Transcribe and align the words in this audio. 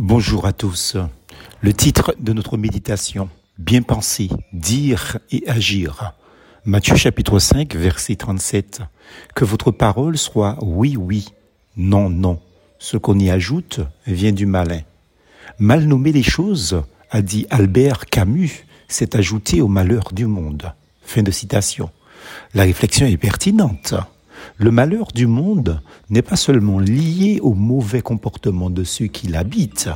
Bonjour 0.00 0.46
à 0.46 0.52
tous. 0.52 0.96
Le 1.60 1.72
titre 1.72 2.14
de 2.20 2.32
notre 2.32 2.56
méditation, 2.56 3.28
Bien 3.58 3.82
penser, 3.82 4.28
dire 4.52 5.18
et 5.32 5.42
agir. 5.48 6.14
Matthieu 6.64 6.94
chapitre 6.94 7.40
5, 7.40 7.74
verset 7.74 8.14
37. 8.14 8.82
Que 9.34 9.44
votre 9.44 9.72
parole 9.72 10.16
soit 10.16 10.56
oui, 10.62 10.96
oui, 10.96 11.26
non, 11.76 12.10
non. 12.10 12.38
Ce 12.78 12.96
qu'on 12.96 13.18
y 13.18 13.28
ajoute 13.28 13.80
vient 14.06 14.30
du 14.30 14.46
malin. 14.46 14.82
Mal 15.58 15.84
nommer 15.86 16.12
les 16.12 16.22
choses, 16.22 16.80
a 17.10 17.20
dit 17.20 17.48
Albert 17.50 18.06
Camus, 18.06 18.66
c'est 18.86 19.16
ajouter 19.16 19.60
au 19.60 19.68
malheur 19.68 20.10
du 20.12 20.26
monde. 20.26 20.72
Fin 21.02 21.24
de 21.24 21.32
citation. 21.32 21.90
La 22.54 22.62
réflexion 22.62 23.06
est 23.06 23.16
pertinente. 23.16 23.94
Le 24.56 24.70
malheur 24.70 25.08
du 25.14 25.26
monde 25.26 25.80
n'est 26.10 26.22
pas 26.22 26.36
seulement 26.36 26.78
lié 26.78 27.38
au 27.42 27.54
mauvais 27.54 28.00
comportement 28.00 28.70
de 28.70 28.84
ceux 28.84 29.06
qui 29.06 29.28
l'habitent. 29.28 29.90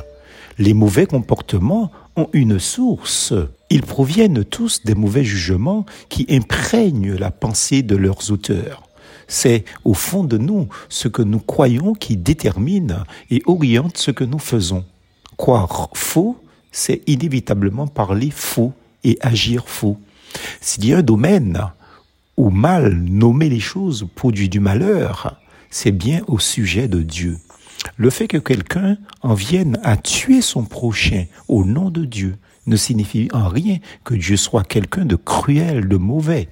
Les 0.57 0.73
mauvais 0.73 1.05
comportements 1.05 1.91
ont 2.15 2.29
une 2.33 2.59
source. 2.59 3.33
Ils 3.69 3.81
proviennent 3.81 4.45
tous 4.45 4.83
des 4.83 4.95
mauvais 4.95 5.23
jugements 5.23 5.85
qui 6.09 6.27
imprègnent 6.29 7.15
la 7.15 7.31
pensée 7.31 7.81
de 7.81 7.95
leurs 7.95 8.31
auteurs. 8.31 8.83
C'est 9.27 9.63
au 9.83 9.93
fond 9.93 10.23
de 10.23 10.37
nous 10.37 10.67
ce 10.89 11.07
que 11.07 11.21
nous 11.21 11.39
croyons 11.39 11.93
qui 11.93 12.17
détermine 12.17 13.03
et 13.31 13.41
oriente 13.45 13.97
ce 13.97 14.11
que 14.11 14.23
nous 14.23 14.39
faisons. 14.39 14.85
Croire 15.37 15.89
faux, 15.93 16.37
c'est 16.71 17.01
inévitablement 17.07 17.87
parler 17.87 18.29
faux 18.31 18.73
et 19.03 19.17
agir 19.21 19.67
faux. 19.67 19.97
S'il 20.61 20.85
y 20.85 20.93
a 20.93 20.99
un 20.99 21.03
domaine 21.03 21.71
ou 22.37 22.49
mal 22.49 22.93
nommer 22.93 23.49
les 23.49 23.59
choses 23.59 24.07
produit 24.15 24.49
du 24.49 24.59
malheur, 24.59 25.39
c'est 25.69 25.91
bien 25.91 26.21
au 26.27 26.39
sujet 26.39 26.87
de 26.87 27.01
Dieu. 27.01 27.37
Le 27.97 28.09
fait 28.09 28.27
que 28.27 28.37
quelqu'un 28.37 28.97
en 29.21 29.33
vienne 29.33 29.77
à 29.83 29.97
tuer 29.97 30.41
son 30.41 30.63
prochain 30.63 31.25
au 31.47 31.65
nom 31.65 31.89
de 31.89 32.05
Dieu 32.05 32.35
ne 32.65 32.75
signifie 32.75 33.27
en 33.33 33.49
rien 33.49 33.79
que 34.03 34.13
Dieu 34.13 34.37
soit 34.37 34.63
quelqu'un 34.63 35.05
de 35.05 35.15
cruel, 35.15 35.87
de 35.87 35.97
mauvais. 35.97 36.47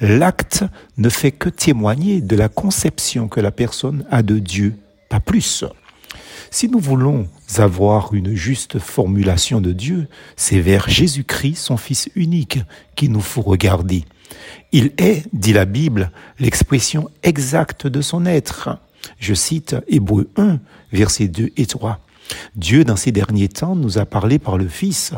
L'acte 0.00 0.64
ne 0.98 1.08
fait 1.08 1.32
que 1.32 1.48
témoigner 1.48 2.20
de 2.20 2.36
la 2.36 2.48
conception 2.48 3.28
que 3.28 3.40
la 3.40 3.50
personne 3.50 4.04
a 4.10 4.22
de 4.22 4.38
Dieu, 4.38 4.74
pas 5.08 5.20
plus. 5.20 5.64
Si 6.56 6.70
nous 6.70 6.80
voulons 6.80 7.28
avoir 7.58 8.14
une 8.14 8.34
juste 8.34 8.78
formulation 8.78 9.60
de 9.60 9.74
Dieu, 9.74 10.08
c'est 10.36 10.58
vers 10.58 10.88
Jésus-Christ, 10.88 11.56
son 11.56 11.76
Fils 11.76 12.08
unique, 12.14 12.60
qu'il 12.94 13.12
nous 13.12 13.20
faut 13.20 13.42
regarder. 13.42 14.06
Il 14.72 14.92
est, 14.96 15.26
dit 15.34 15.52
la 15.52 15.66
Bible, 15.66 16.10
l'expression 16.38 17.10
exacte 17.22 17.86
de 17.86 18.00
son 18.00 18.24
être. 18.24 18.78
Je 19.18 19.34
cite 19.34 19.76
Hébreu 19.86 20.30
1, 20.38 20.58
versets 20.92 21.28
2 21.28 21.50
et 21.58 21.66
3. 21.66 22.00
Dieu, 22.54 22.84
dans 22.84 22.96
ces 22.96 23.12
derniers 23.12 23.50
temps, 23.50 23.76
nous 23.76 23.98
a 23.98 24.06
parlé 24.06 24.38
par 24.38 24.56
le 24.56 24.66
Fils. 24.66 25.12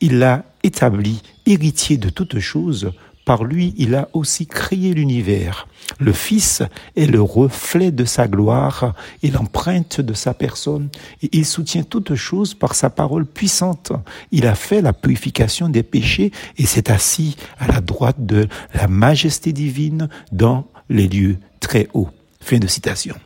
Il 0.00 0.18
l'a 0.20 0.46
établi 0.62 1.20
héritier 1.44 1.98
de 1.98 2.08
toutes 2.08 2.38
choses. 2.38 2.92
Par 3.28 3.44
lui, 3.44 3.74
il 3.76 3.94
a 3.94 4.08
aussi 4.14 4.46
créé 4.46 4.94
l'univers. 4.94 5.68
Le 5.98 6.14
Fils 6.14 6.62
est 6.96 7.04
le 7.04 7.20
reflet 7.20 7.90
de 7.90 8.06
sa 8.06 8.26
gloire 8.26 8.94
et 9.22 9.30
l'empreinte 9.30 10.00
de 10.00 10.14
sa 10.14 10.32
personne. 10.32 10.88
Il 11.20 11.44
soutient 11.44 11.82
toutes 11.82 12.14
choses 12.14 12.54
par 12.54 12.74
sa 12.74 12.88
parole 12.88 13.26
puissante. 13.26 13.92
Il 14.32 14.46
a 14.46 14.54
fait 14.54 14.80
la 14.80 14.94
purification 14.94 15.68
des 15.68 15.82
péchés 15.82 16.32
et 16.56 16.64
s'est 16.64 16.90
assis 16.90 17.36
à 17.58 17.66
la 17.66 17.82
droite 17.82 18.24
de 18.24 18.48
la 18.72 18.88
majesté 18.88 19.52
divine 19.52 20.08
dans 20.32 20.66
les 20.88 21.06
lieux 21.06 21.36
très 21.60 21.88
hauts. 21.92 22.08
Fin 22.40 22.56
de 22.56 22.66
citation. 22.66 23.16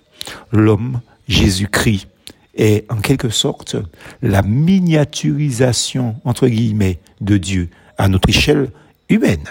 L'homme, 0.50 1.00
Jésus-Christ, 1.28 2.08
est 2.56 2.90
en 2.90 2.96
quelque 2.96 3.28
sorte 3.28 3.76
la 4.20 4.42
miniaturisation, 4.42 6.16
entre 6.24 6.48
guillemets, 6.48 6.98
de 7.20 7.36
Dieu 7.36 7.70
à 7.98 8.08
notre 8.08 8.30
échelle 8.30 8.72
humaine. 9.08 9.46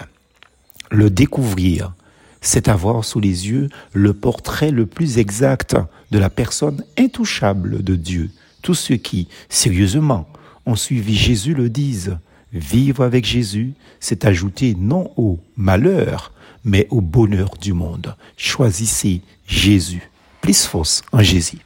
Le 0.92 1.08
découvrir, 1.08 1.94
c'est 2.42 2.68
avoir 2.68 3.02
sous 3.02 3.18
les 3.18 3.48
yeux 3.48 3.70
le 3.94 4.12
portrait 4.12 4.70
le 4.70 4.84
plus 4.84 5.16
exact 5.16 5.74
de 6.10 6.18
la 6.18 6.28
personne 6.28 6.84
intouchable 6.98 7.82
de 7.82 7.96
Dieu. 7.96 8.28
Tous 8.60 8.74
ceux 8.74 8.96
qui, 8.96 9.26
sérieusement, 9.48 10.28
ont 10.66 10.76
suivi 10.76 11.16
Jésus 11.16 11.54
le 11.54 11.70
disent. 11.70 12.18
Vivre 12.52 13.04
avec 13.04 13.24
Jésus, 13.24 13.72
c'est 14.00 14.26
ajouter 14.26 14.76
non 14.78 15.10
au 15.16 15.40
malheur, 15.56 16.30
mais 16.62 16.86
au 16.90 17.00
bonheur 17.00 17.54
du 17.58 17.72
monde. 17.72 18.14
Choisissez 18.36 19.22
Jésus. 19.46 20.10
Plus 20.42 20.66
force 20.66 21.00
en 21.10 21.22
Jésus. 21.22 21.58